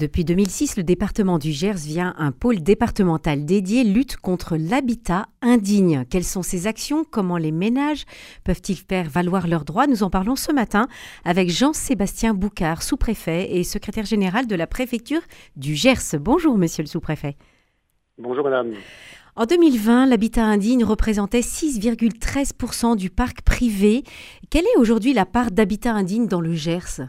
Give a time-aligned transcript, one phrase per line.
[0.00, 6.04] Depuis 2006, le département du Gers, via un pôle départemental dédié, lutte contre l'habitat indigne.
[6.08, 7.02] Quelles sont ces actions?
[7.02, 8.04] Comment les ménages
[8.44, 9.88] peuvent-ils faire valoir leurs droits?
[9.88, 10.86] Nous en parlons ce matin
[11.24, 15.22] avec Jean-Sébastien Boucard, sous-préfet et secrétaire général de la préfecture
[15.56, 16.16] du Gers.
[16.20, 17.36] Bonjour, monsieur le sous-préfet.
[18.18, 18.74] Bonjour, madame.
[19.34, 24.04] En 2020, l'habitat indigne représentait 6,13% du parc privé.
[24.48, 27.00] Quelle est aujourd'hui la part d'habitat indigne dans le Gers?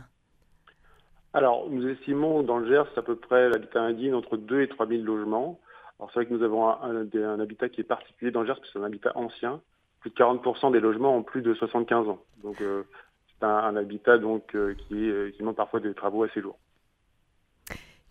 [1.34, 4.88] Alors, nous estimons dans le Gers à peu près l'habitat indigne entre 2 et 3
[4.88, 5.60] 000 logements.
[6.00, 8.68] Alors, c'est vrai que nous avons un, habitat qui est particulier dans le Gers, parce
[8.68, 9.61] que c'est un habitat ancien.
[10.00, 12.20] Plus de 40% des logements ont plus de 75 ans.
[12.43, 12.84] Donc, euh,
[13.28, 16.57] c'est un, habitat donc, euh, qui, euh, qui demande parfois des travaux assez lourds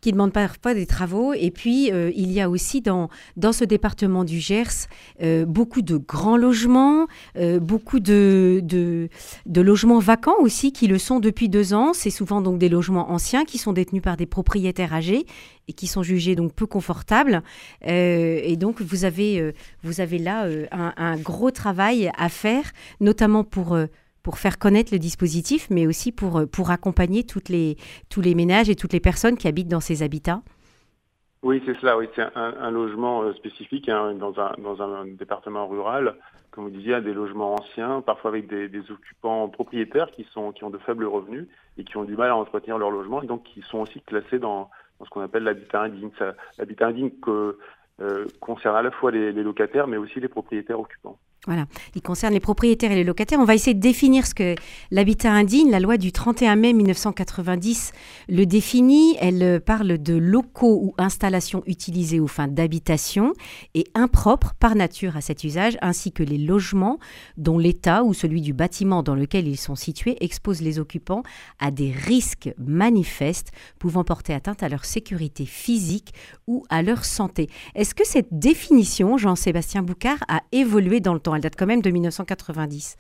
[0.01, 1.33] qui demande parfois des travaux.
[1.35, 4.89] Et puis, euh, il y a aussi dans, dans ce département du Gers
[5.23, 9.09] euh, beaucoup de grands logements, euh, beaucoup de, de,
[9.61, 11.93] logements vacants aussi qui le sont depuis deux ans.
[11.93, 15.27] C'est souvent donc des logements anciens qui sont détenus par des propriétaires âgés
[15.67, 17.43] et qui sont jugés donc peu confortables.
[17.83, 19.53] et donc, vous avez,
[19.83, 23.77] vous avez là un, gros travail à faire, notamment pour
[24.23, 27.77] pour faire connaître le dispositif, mais aussi pour, euh, pour accompagner les,
[28.09, 30.43] tous les ménages et toutes les personnes qui habitent dans ces habitats
[31.43, 31.97] Oui, c'est cela.
[31.97, 32.09] Oui.
[32.15, 36.17] C'est un, logement euh, spécifique hein, dans, un, dans un département rural.
[36.51, 40.71] Comme vous disiez, des logements anciens, parfois avec des, occupants propriétaires qui, sont, qui ont
[40.71, 41.47] de faibles revenus
[41.77, 44.39] et qui ont du mal à entretenir leur logement et donc qui sont aussi classés
[44.39, 44.71] dans,
[45.05, 46.11] ce qu'on appelle l'habitat indigne.
[46.59, 47.59] L'habitat indigne que,
[48.01, 51.19] euh, concerne à la fois les locataires mais aussi les propriétaires occupants.
[51.47, 53.39] Voilà, il concerne les propriétaires et les locataires.
[53.39, 54.57] On va essayer de définir ce que
[54.91, 55.71] l'habitat indigne.
[55.71, 57.93] La loi du 31 mai 1990
[58.29, 59.17] le définit.
[59.21, 63.35] Elle euh, parle de locaux ou installations utilisés aux fins d'habitation
[63.75, 66.99] et impropres par nature à cet usage, ainsi que les logements
[67.37, 71.23] dont l'état ou celui du bâtiment dans lequel ils sont situés expose les occupants
[71.61, 76.13] à des risques manifestes pouvant porter atteinte à leur sécurité physique
[76.49, 77.49] ou à leur santé.
[77.77, 81.83] Est-ce que cette définition, Jean-Sébastien Boucard, a évolué dans le temps elle date quand même
[81.83, 82.97] de 1990.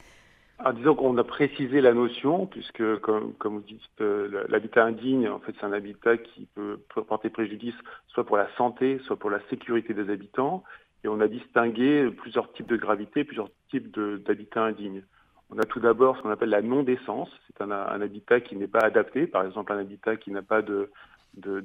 [0.61, 5.39] Ah, disons qu'on a précisé la notion, puisque, comme, vous dites, euh, l'habitat indigne, en
[5.39, 7.77] fait, c'est un habitat qui peut porter préjudice
[8.09, 10.65] soit pour la santé, soit pour la sécurité des habitants.
[11.05, 13.97] Et on a distingué plusieurs types de gravité, plusieurs types
[14.27, 15.03] d'habitat indigne.
[15.50, 17.31] On a tout d'abord ce qu'on appelle la non-décence.
[17.47, 20.91] C'est un, habitat qui n'est pas adapté, par exemple un habitat qui n'a pas de,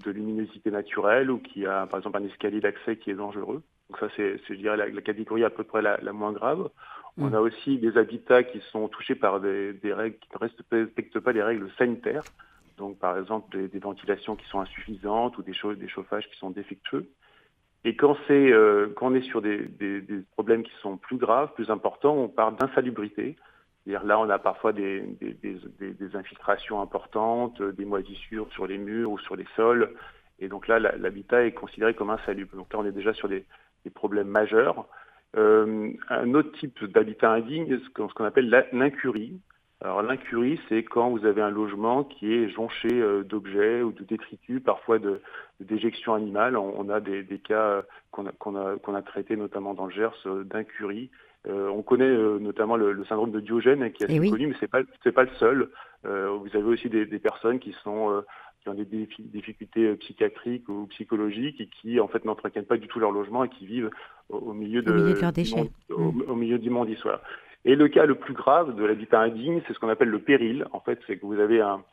[0.05, 3.63] luminosité naturelle ou qui a, par exemple, un escalier d'accès qui est dangereux.
[3.93, 6.69] Donc ça, c'est, je dirais, la, catégorie à peu près la, moins grave.
[7.19, 7.35] On mm.
[7.35, 11.43] a aussi des habitats qui sont touchés par des, règles qui ne respectent pas les
[11.43, 12.23] règles sanitaires.
[12.77, 17.07] Donc, par exemple, des, ventilations qui sont insuffisantes ou des, des chauffages qui sont défectueux.
[17.85, 19.69] Et quand, c'est, euh, quand on est sur des,
[20.31, 23.35] problèmes qui sont plus graves, plus importants, on parle d'insalubrité.
[23.85, 25.05] C'est-à-dire là, on a parfois des,
[26.15, 29.93] infiltrations importantes, des moisissures sur les murs ou sur les sols.
[30.39, 32.55] Et donc là, l'habitat est considéré comme insalubre.
[32.55, 33.45] Donc là, on est déjà sur des,
[33.83, 34.87] des problèmes majeurs.
[35.35, 39.39] Euh, un autre type d'habitat indigne, ce qu'on appelle l'incurie.
[39.81, 44.03] Alors l'incurie, c'est quand vous avez un logement qui est jonché euh, d'objets ou de
[44.03, 45.21] détritus, parfois de,
[45.59, 46.55] déjections animales.
[46.55, 51.09] On, a des, cas euh, qu'on a, traités notamment dans le Gers d'incurie.
[51.47, 54.83] on connaît notamment le, syndrome de Diogène qui est assez eh connu, mais c'est pas
[55.13, 55.69] pas le seul.
[56.03, 58.23] vous avez aussi des, des personnes qui sont
[58.63, 62.87] qui ont des difficultés euh, psychiatriques ou psychologiques et qui en fait n'entretiennent pas du
[62.87, 63.89] tout leur logement et qui vivent
[64.29, 65.69] au, milieu de, déchets.
[65.89, 67.03] Monde, au, milieu d'immondices.
[67.65, 70.65] Et le cas le plus grave de l'habitat indigne, c'est ce qu'on appelle le péril.
[70.71, 71.83] En fait, c'est que vous avez un,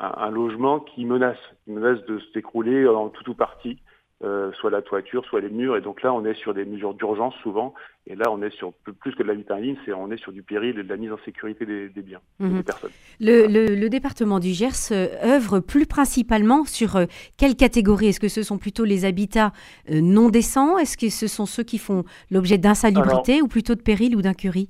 [0.00, 3.78] un, logement qui menace, qui menace de s'écrouler en tout ou partie.
[4.24, 5.76] Euh, soit la toiture, soit les murs.
[5.76, 7.72] Et donc là, on est sur des mesures d'urgence souvent.
[8.08, 10.32] Et là, on est sur plus que de l'habitat en ligne, c'est on est sur
[10.32, 12.64] du péril et de la mise en sécurité des, biens, des mhm.
[12.64, 12.90] personnes.
[13.20, 18.08] Le, département du Gers euh, œuvre plus principalement sur euh, quelle catégorie?
[18.08, 19.52] Est-ce que ce sont plutôt les habitats
[19.88, 20.78] non décents?
[20.78, 22.02] Est-ce que ce sont ceux qui font
[22.32, 24.68] l'objet d'insalubrité ou plutôt de péril ou d'incurie?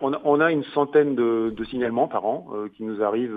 [0.00, 3.34] On, a, une centaine de, signalements par an euh, qui nous arrivent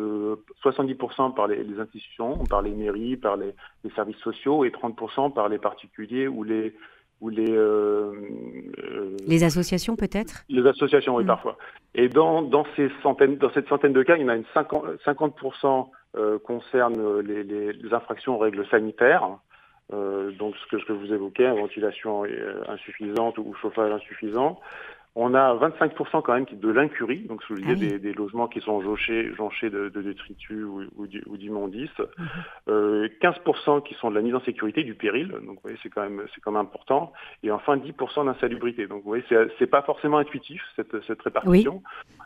[0.63, 3.53] 70% euh, par les, institutions, par les mairies, par les,
[3.95, 6.73] services sociaux et 30% par les particuliers ou les
[7.19, 8.13] ou les euh,
[9.27, 10.43] les associations peut-être?
[10.49, 11.27] Les associations, oui, mm.
[11.27, 11.57] parfois.
[11.93, 14.85] Et dans, ces centaines, dans cette centaine de cas, il y en a une 50,
[15.05, 15.89] 50%
[16.43, 19.37] concernent les, infractions aux règles sanitaires.
[19.91, 22.23] donc ce que, ce que vous évoquez, ventilation
[22.67, 24.59] insuffisante ou chauffage insuffisant.
[25.15, 28.81] On a 25% quand même de l'incurie, donc je ah des, des, logements qui sont
[28.81, 31.89] jonchés, jonchés de, de détritus ou, ou d'immondices.
[31.99, 32.23] 15% mhm.
[32.69, 36.03] euh, qui sont de la mise en sécurité, du péril, donc vous voyez, c'est quand
[36.03, 37.11] même c'est quand même important.
[37.43, 38.87] Et enfin 10% d'insalubrité.
[38.87, 39.25] Donc vous voyez,
[39.59, 41.81] c'est pas forcément intuitif cette, cette répartition.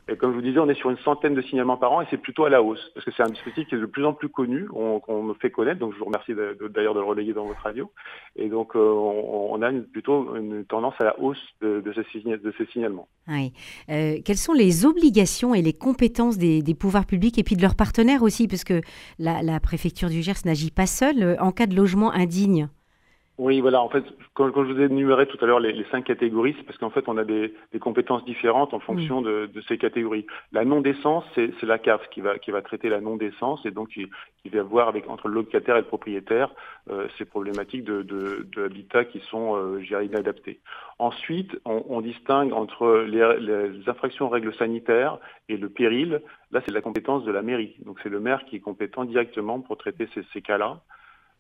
[0.08, 2.06] Et comme je vous disais, on est sur une centaine de signalements par an et
[2.12, 4.14] c'est plutôt à la hausse parce que c'est un dispositif qui est de plus en
[4.14, 5.80] plus connu, qu'on me fait connaître.
[5.80, 7.92] Donc je vous remercie d'ailleurs de, le relayer dans votre radio.
[8.36, 12.54] Et donc euh, on, a plutôt une tendance à la hausse de, de ces, de
[12.58, 12.66] ces
[13.90, 17.76] Euh, quelles sont les obligations et les compétences des, pouvoirs publics et puis de leurs
[17.76, 18.82] partenaires aussi, parce que
[19.18, 22.70] la, la préfecture du Gers n'agit pas seule euh, en cas de logement indigne
[23.38, 23.82] oui, voilà.
[23.82, 24.04] En fait,
[24.34, 27.04] quand, je vous ai énuméré tout à l'heure les, cinq catégories, c'est parce qu'en fait,
[27.08, 29.48] on a des, compétences différentes en fonction mm.
[29.48, 30.26] de, ces catégories.
[30.54, 34.08] La non-décence, c'est la CAF qui va, qui va traiter la non-décence et donc qui,
[34.50, 36.50] va voir avec, entre le locataire et le propriétaire
[36.90, 40.62] euh, ces problématiques de, de, l'habitat qui sont, euh, inadaptées.
[40.98, 45.18] Ensuite, on, distingue entre les, infractions aux règles sanitaires
[45.50, 46.22] et le péril.
[46.52, 47.76] Là, c'est la compétence de la mairie.
[47.86, 50.80] Donc, c'est le maire qui est compétent directement pour traiter ces cas-là.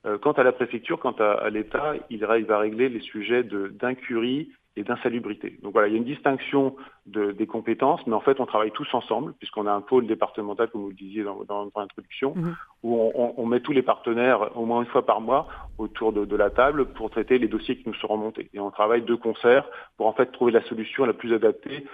[0.05, 4.83] Euh, quant à la préfecture, quant à, l'État, il, va régler les sujets d'incurie et
[4.83, 5.57] d'insalubrité.
[5.63, 6.75] Donc voilà, il y a une distinction
[7.05, 10.81] des compétences, mais en fait, on travaille tous ensemble, puisqu'on a un pôle départemental, comme
[10.81, 12.55] vous le disiez dans, dans, l'introduction, mhm.
[12.81, 15.47] où on, met tous les partenaires au moins une fois par mois
[15.77, 18.49] autour de, la table pour traiter les dossiers qui nous seront montés.
[18.53, 21.85] Et on travaille de concert pour en fait trouver la solution la plus adaptée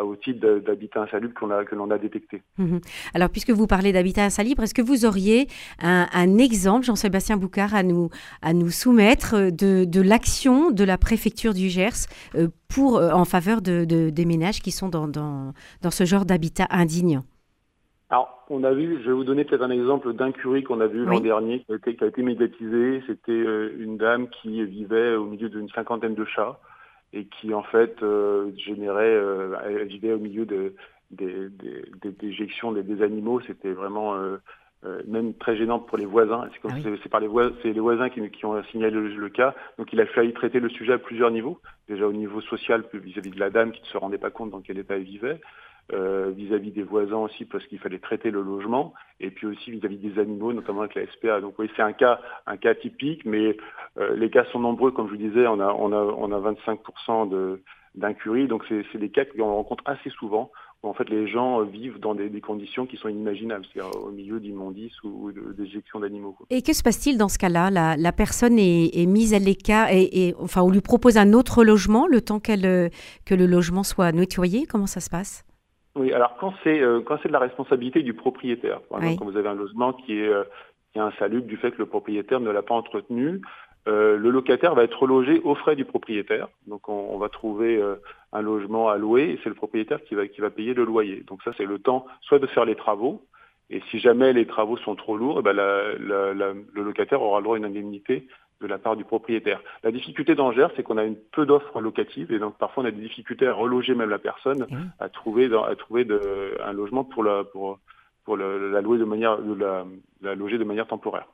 [0.00, 2.42] au type d'habitat insalubre qu'on a, que l'on a détecté.
[2.58, 2.80] Mhm.
[3.14, 5.48] Alors, puisque vous parlez d'habitat insalubre, est-ce que vous auriez
[5.80, 8.10] un, exemple, Jean-Sébastien Boucard, à nous,
[8.40, 12.06] à nous soumettre de, de l'action de la préfecture du Gers
[12.36, 16.24] euh, pour, euh, en faveur de, des ménages qui sont dans, dans, dans ce genre
[16.24, 17.20] d'habitat indigne
[18.10, 21.04] alors, on a vu, je vais vous donner peut-être un exemple d'incurie qu'on a vu
[21.04, 23.02] l'an dernier, qui a, été, qui a été médiatisé.
[23.08, 26.60] C'était euh, une dame qui vivait au milieu d'une cinquantaine de chats
[27.14, 27.96] et qui, en fait,
[28.56, 29.18] générait,
[29.64, 30.74] elle vivait au milieu de,
[31.10, 31.48] des,
[32.02, 33.40] des, déjections des, animaux.
[33.46, 34.36] C'était vraiment euh,
[35.06, 36.48] même très gênante pour les voisins.
[36.52, 39.54] C'est ah par les, voisins, les voisins qui, qui ont signalé le, cas.
[39.78, 41.60] Donc il a fallu traiter le sujet à plusieurs niveaux.
[41.88, 44.60] Déjà au niveau social, vis-à-vis de la dame qui ne se rendait pas compte dans
[44.60, 45.40] quel état elle vivait.
[45.92, 49.98] Euh, vis-à-vis des voisins aussi parce qu'il fallait traiter le logement et puis aussi vis-à-vis
[49.98, 53.58] des animaux notamment avec la SPA donc oui c'est un cas un cas typique mais
[53.98, 56.52] euh, les cas sont nombreux comme je vous disais on a on a on a
[56.52, 57.62] 25% de
[57.96, 60.50] d'incurie donc c'est des cas qu'on rencontre assez souvent
[60.86, 64.40] en fait les gens euh, vivent dans des, conditions qui sont inimaginables, c'est-à-dire au milieu
[64.40, 66.36] d'immondices ou, d'éjections d'animaux.
[66.50, 67.70] Et que se passe-t-il dans ce cas-là?
[67.70, 72.20] La, personne est, mise à l'écart et, enfin on lui propose un autre logement le
[72.20, 72.88] temps qu'elle euh,
[73.24, 74.66] que le logement soit nettoyé.
[74.66, 75.44] Comment ça se passe?
[75.96, 79.30] Oui, alors quand c'est euh, quand c'est de la responsabilité du propriétaire, par exemple quand
[79.30, 80.32] vous avez un logement qui est
[80.92, 83.40] qui est insalubre du fait que le propriétaire ne l'a pas entretenu,
[83.86, 86.48] euh, le locataire va être logé aux frais du propriétaire.
[86.66, 87.96] Donc on, va trouver euh,
[88.32, 91.22] un logement à louer et c'est le propriétaire qui va, qui va payer le loyer.
[91.26, 93.22] Donc ça c'est le temps soit de faire les travaux,
[93.70, 97.56] et si jamais les travaux sont trop lourds, eh ben le locataire aura le droit
[97.56, 98.26] à une indemnité
[98.60, 99.60] de la part du propriétaire.
[99.82, 102.90] La difficulté d'Angers, c'est qu'on a une peu d'offres locatives et donc parfois on a
[102.90, 104.66] des difficultés à reloger même la personne,
[104.98, 106.06] à trouver, à trouver
[106.64, 107.78] un logement pour la, pour,
[108.24, 109.38] pour la, louer de manière,
[110.22, 111.28] la loger de manière temporaire.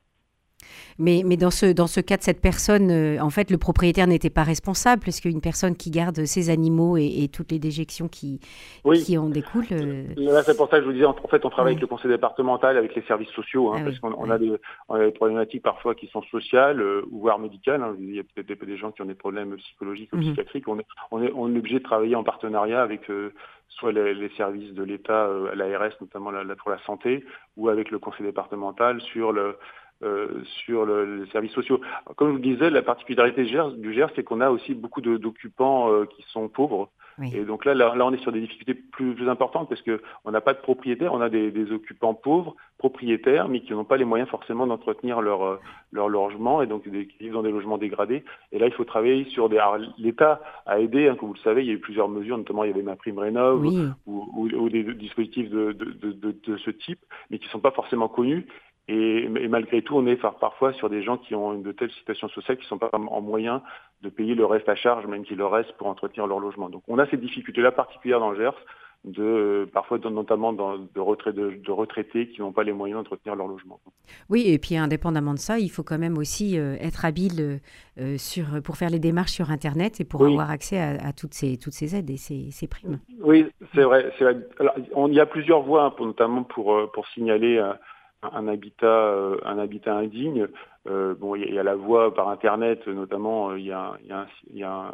[0.99, 4.07] Mais, mais dans, ce, dans ce cas de cette personne, euh, en fait, le propriétaire
[4.07, 8.41] n'était pas responsable, puisqu'une personne qui garde ses animaux et, toutes les déjections qui,
[9.05, 9.65] qui en découlent.
[9.73, 11.87] Euh, Là, c'est pour ça que je vous disais, en fait, on travaille avec le
[11.87, 14.59] conseil départemental, avec les services sociaux, hein, ah parce qu'on a, des,
[15.15, 17.83] problématiques parfois qui sont sociales euh, voire médicales.
[17.83, 17.97] Hein.
[17.99, 20.23] Il y a peut-être des, gens qui ont des problèmes psychologiques ou mhm.
[20.23, 20.69] psychiatriques.
[20.69, 23.03] On est, on, est, on est obligé de travailler en partenariat avec
[23.69, 27.25] soit les, services de l'État, l'ARS notamment pour la santé,
[27.57, 29.57] ou avec le conseil départemental sur le,
[30.03, 31.81] euh, sur le, les services sociaux.
[32.17, 36.07] comme je vous disais, la particularité du GERS, c'est qu'on a aussi beaucoup d'occupants euh,
[36.07, 36.91] qui sont pauvres.
[37.35, 40.41] Et donc là, là, on est sur des difficultés plus, plus importantes parce qu'on n'a
[40.41, 44.07] pas de propriétaires, on a des, des, occupants pauvres, propriétaires, mais qui n'ont pas les
[44.07, 45.57] moyens forcément d'entretenir leur, euh,
[45.93, 48.25] leur logement et donc des, qui vivent dans des logements dégradés.
[48.53, 49.61] Et là, il faut travailler sur des.
[49.99, 52.65] L'État a aidé, hein, comme vous le savez, il y a eu plusieurs mesures, notamment
[52.65, 56.57] il y avait ma prime rénov ou, ou, ou, des dispositifs de, de, de, de,
[56.57, 58.47] ce type, mais qui ne sont pas forcément connus.
[58.93, 62.57] Et, malgré tout, on est parfois sur des gens qui ont de telles situations sociales
[62.57, 63.63] qui ne sont pas en moyen
[64.03, 66.69] de payer le reste à charge, même qu'il leur reste pour entretenir leur logement.
[66.69, 68.57] Donc on a ces difficultés-là particulières dans le Gers,
[69.05, 73.79] de, parfois notamment dans, de, de, retraités qui n'ont pas les moyens d'entretenir leur logement.
[74.29, 77.61] Oui, et puis indépendamment de ça, il faut quand même aussi euh, être habile
[77.99, 81.59] euh, sur, pour faire les démarches sur Internet et pour avoir accès à, toutes, ces,
[81.59, 82.99] toutes ces aides et ces, ces primes.
[83.23, 84.13] Oui, c'est vrai.
[84.59, 87.63] Alors, on, y a plusieurs voies, hein, notamment pour, euh, pour signaler
[88.23, 90.49] un habitat, euh, un habitat indigne.
[90.89, 94.13] Euh, bon, il y, a la voie par Internet, notamment, euh, il y a, y
[94.13, 94.93] a, un, y a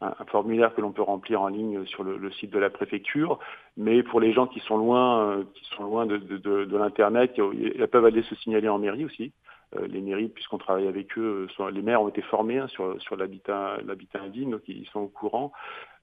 [0.00, 3.38] un, formulaire que l'on peut remplir en ligne sur le, site de la préfecture.
[3.76, 8.04] Mais pour les gens qui sont loin, qui sont loin de, de l'internet, ils peuvent
[8.04, 9.32] aller se signaler en mairie aussi.
[9.76, 13.16] Euh, les mairies, puisqu'on travaille avec eux, les maires ont été formés hein, sur, sur
[13.16, 13.78] l'habitat
[14.14, 15.52] indigne, donc ils sont au courant.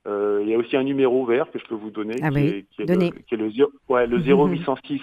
[0.08, 2.40] Euh, il y a aussi un numéro vert que je peux vous donner, ah qui,
[2.40, 3.52] est, qui, est le, qui, est, le,
[3.90, 5.02] ouais, le 0806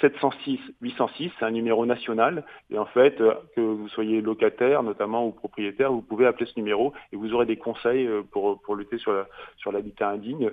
[0.00, 2.44] 706 806, c'est un numéro national.
[2.70, 6.58] Et en fait, euh, que vous soyez locataire notamment ou propriétaire, vous pouvez appeler ce
[6.58, 10.50] numéro et vous aurez des conseils pour, pour lutter sur l'habitat indigne.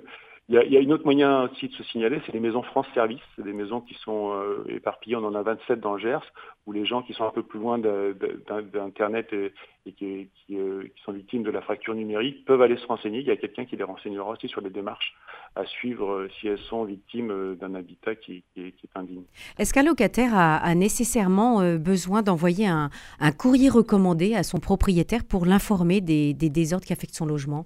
[0.50, 3.22] Il y, a, une autre moyen aussi de se signaler, c'est les maisons France Service.
[3.38, 6.20] Des maisons qui sont euh, éparpillées, on en a 27 dans le Gers,
[6.66, 11.12] où les gens qui sont un peu plus loin d'Internet et, qui, euh, qui, sont
[11.12, 13.20] victimes de la fracture numérique peuvent aller se renseigner.
[13.20, 15.14] Il y a quelqu'un qui les renseignera aussi sur les démarches
[15.56, 19.24] à suivre euh, si elles sont victimes d'un habitat qui, est, indigne.
[19.58, 22.90] Est-ce qu'un locataire a, nécessairement besoin d'envoyer un,
[23.38, 27.64] courrier recommandé à son propriétaire pour l'informer des désordres qui affectent son logement?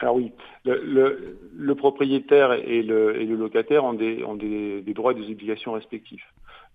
[0.00, 0.32] Alors oui,
[0.64, 6.26] le, propriétaire et le, locataire ont, des, droits et des obligations respectifs.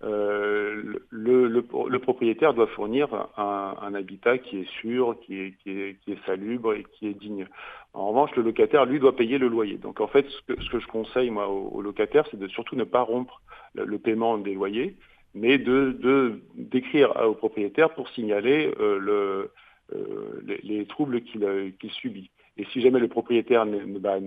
[0.04, 7.08] Euh, le, propriétaire doit fournir un, habitat qui est sûr, qui est, salubre et qui
[7.08, 7.48] est digne.
[7.94, 9.78] En revanche, le locataire, lui, doit payer le loyer.
[9.78, 13.02] Donc en fait, ce que, je conseille moi aux, locataires, c'est de surtout ne pas
[13.02, 13.42] rompre
[13.74, 14.96] le, paiement des loyers,
[15.34, 19.48] mais de d'écrire au propriétaire pour signaler euh,
[19.94, 22.30] euh, les, troubles qu'il subit.
[22.58, 24.18] Et si jamais le propriétaire ne, bah,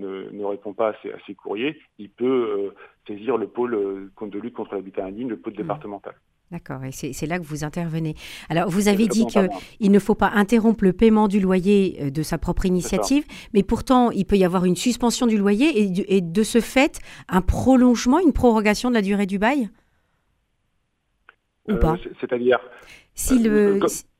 [0.49, 0.93] répond pas à
[1.25, 2.75] ces, courriers, il peut euh,
[3.07, 5.57] saisir le pôle euh, de lutte contre l'habitat indigne, le pôle mmh.
[5.57, 6.13] départemental.
[6.51, 8.15] D'accord, et c'est là que vous intervenez.
[8.49, 12.23] Alors, vous avez dit qu'il ne faut pas interrompre le paiement du loyer euh, de
[12.23, 16.43] sa propre initiative, mais pourtant, il peut y avoir une suspension du loyer et, de
[16.43, 19.69] ce fait, un prolongement, une prorogation de la durée du bail?
[21.67, 21.97] Ou pas?
[22.19, 22.59] C'est-à-dire
[23.13, 23.79] si le,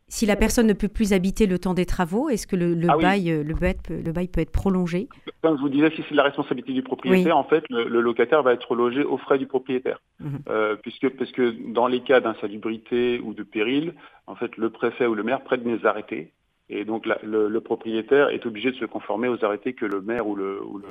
[0.09, 2.97] si la personne ne peut plus habiter le temps des travaux, est-ce que le, ah
[2.97, 5.07] bail, euh, le, bail peut, le, bail, peut, être prolongé?
[5.41, 8.53] Comme je vous disais, si c'est la responsabilité du propriétaire, en fait, le, locataire va
[8.53, 10.01] être logé aux frais du propriétaire.
[10.19, 10.39] Mhm.
[10.49, 13.93] Euh, puisque, parce que dans les cas d'insalubrité ou de péril,
[14.25, 16.33] en fait, le préfet ou le maire prête des arrêtés.
[16.69, 20.35] Et donc, le, propriétaire est obligé de se conformer aux arrêtés que le maire ou
[20.35, 20.81] le, ou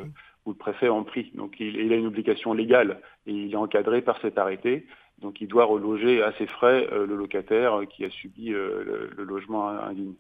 [0.47, 1.31] le, préfet ont pris.
[1.35, 4.87] Donc, il, a une obligation légale et il est encadré par cet arrêté.
[5.21, 9.25] Donc il doit reloger à ses frais euh, le locataire qui a subi euh, le,
[9.25, 10.13] logement indigne.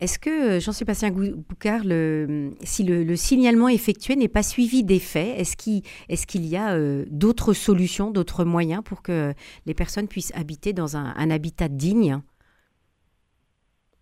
[0.00, 5.38] Est-ce que, euh, Jean-Sébastien Boucard, le, si le, signalement effectué n'est pas suivi des faits,
[5.38, 9.32] est-ce qu'il est qu'il y a d'autres solutions, d'autres moyens pour que
[9.66, 12.20] les personnes puissent habiter dans un habitat digne?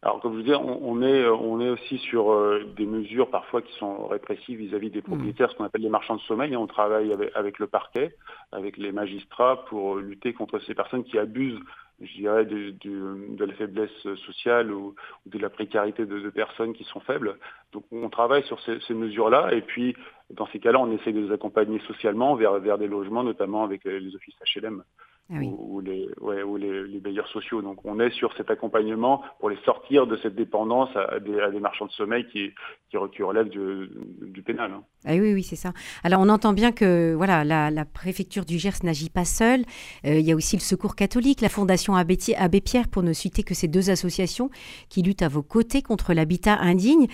[0.02, 3.30] Alors, comme je vous disais, on, est, euh, on est aussi sur euh, des mesures
[3.30, 5.02] parfois qui sont répressives vis-à-vis des mmh.
[5.02, 6.56] propriétaires, ce qu'on appelle les marchands de sommeil.
[6.56, 8.14] on travaille avec, le parquet,
[8.52, 11.58] avec les magistrats pour lutter contre ces personnes qui abusent,
[12.00, 13.90] je dirais, de, de, la faiblesse
[14.24, 14.94] sociale ou,
[15.26, 17.36] de la précarité de, personnes qui sont faibles.
[17.72, 19.52] Donc, on travaille sur ces, mesures-là.
[19.52, 19.96] Et puis,
[20.30, 23.82] dans ces cas-là, on essaie de les accompagner socialement vers, vers des logements, notamment avec
[23.82, 24.84] les offices HLM.
[25.30, 27.60] Ah ou, les, ouais, ou les, les, bailleurs sociaux.
[27.60, 31.50] Donc on est sur cet accompagnement pour les sortir de cette dépendance à, des, à
[31.50, 32.54] des, marchands de sommeil qui,
[32.90, 33.90] qui, relèvent du,
[34.22, 34.72] du pénal.
[34.72, 34.82] Hein.
[35.04, 35.74] Ah oui, oui, c'est ça.
[36.02, 39.64] Alors on entend bien que voilà, la, la préfecture du Gers n'agit pas seule.
[40.06, 43.12] Euh, il y a aussi le Secours catholique, la Fondation Abbé, Abbé Pierre, pour ne
[43.12, 44.48] citer que ces deux associations
[44.88, 47.06] qui luttent à vos côtés contre l'habitat indigne.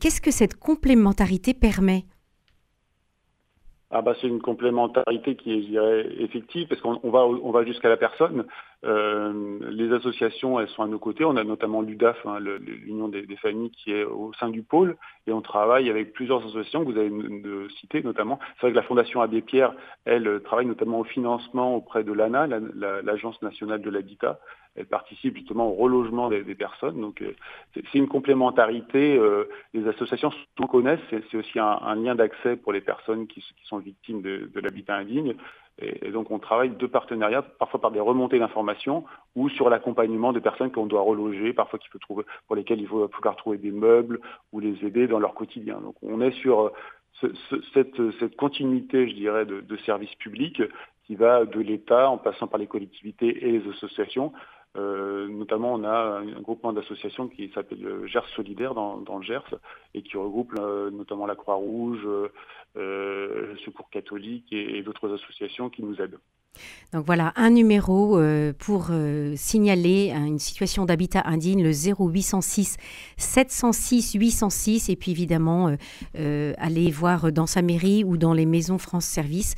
[0.00, 2.06] Qu'est-ce que cette complémentarité permet?
[3.90, 7.64] Ah bah c'est une complémentarité qui est, je dirais, effective parce qu'on va, on va
[7.64, 8.44] jusqu'à la personne.
[8.84, 11.24] Euh, les associations, elles sont à nos côtés.
[11.24, 15.32] On a notamment l'UDAF, hein, l'Union des, familles, qui est au sein du pôle, et
[15.32, 17.10] on travaille avec plusieurs associations que vous avez
[17.80, 18.38] citer notamment.
[18.54, 19.72] C'est vrai que la Fondation Abbé Pierre,
[20.04, 22.46] elle travaille notamment au financement auprès de l'ANA,
[23.02, 24.38] l'Agence nationale de l'habitat.
[24.76, 27.00] Elle participe justement au relogement des, personnes.
[27.00, 27.34] Donc euh,
[27.74, 29.16] c'est une complémentarité.
[29.16, 31.00] Euh, les associations tout connaissent.
[31.10, 35.34] C'est aussi un, lien d'accès pour les personnes qui, sont victimes de l'habitat indigne.
[35.80, 39.04] Et, donc on travaille de partenariat, parfois par des remontées d'informations
[39.36, 43.36] ou sur l'accompagnement des personnes qu'on doit reloger, parfois trouver, pour lesquelles il faut pouvoir
[43.36, 44.20] trouver des meubles
[44.52, 45.80] ou les aider dans leur quotidien.
[45.80, 46.72] Donc on est sur
[47.22, 47.32] euh,
[47.74, 50.62] cette, continuité, je dirais, de, de services publics
[51.04, 54.32] qui va de l'État en passant par les collectivités et les associations
[54.76, 59.54] euh, notamment, on a un groupement d'associations qui s'appelle Gers Solidaire dans, le Gers
[59.94, 62.28] et qui regroupe euh, notamment la Croix-Rouge, euh,
[62.74, 66.18] le Secours catholique et d'autres associations qui nous aident.
[66.94, 72.78] Donc voilà, un numéro euh, pour euh, signaler une situation d'habitat indigne, le 0806
[73.18, 74.88] 706 806.
[74.88, 75.76] Et puis évidemment,
[76.18, 79.54] euh, aller voir dans sa mairie ou dans les maisons France Service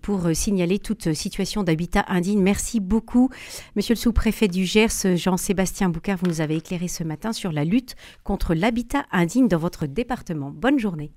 [0.00, 2.42] pour signaler toute situation d'habitat indigne.
[2.42, 3.30] Merci beaucoup,
[3.76, 6.18] monsieur le sous-préfet du Gers, Jean-Sébastien Boucard.
[6.18, 7.94] Vous nous avez éclairé ce matin sur la lutte
[8.24, 10.50] contre l'habitat indigne dans votre département.
[10.50, 11.12] Bonne journée.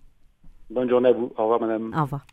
[0.69, 1.31] Bonne journée à vous.
[1.37, 1.91] Au revoir, madame.
[1.95, 2.25] Au revoir.